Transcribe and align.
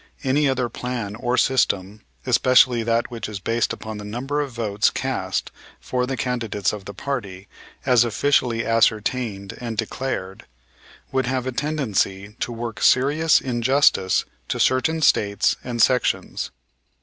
Any 0.23 0.49
other 0.49 0.67
plan 0.67 1.15
or 1.15 1.37
system, 1.37 2.01
especially 2.25 2.81
that 2.81 3.11
which 3.11 3.29
is 3.29 3.39
based 3.39 3.71
upon 3.71 3.99
the 3.99 4.03
number 4.03 4.41
of 4.41 4.49
votes 4.51 4.89
cast 4.89 5.51
for 5.79 6.07
the 6.07 6.17
candidates 6.17 6.73
of 6.73 6.85
the 6.85 6.93
party 6.95 7.47
as 7.85 8.03
officially 8.03 8.65
ascertained 8.65 9.55
and 9.61 9.77
declared, 9.77 10.47
would 11.11 11.27
have 11.27 11.45
a 11.45 11.51
tendency 11.51 12.35
to 12.39 12.51
work 12.51 12.81
serious 12.81 13.39
injustice 13.39 14.25
to 14.47 14.59
certain 14.59 15.03
States 15.03 15.55
and 15.63 15.83
sections. 15.83 16.49